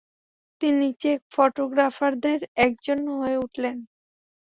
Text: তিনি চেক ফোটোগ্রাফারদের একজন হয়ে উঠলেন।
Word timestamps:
তিনি 0.61 0.87
চেক 1.01 1.19
ফোটোগ্রাফারদের 1.33 2.39
একজন 2.65 2.99
হয়ে 3.13 3.37
উঠলেন। 3.37 3.77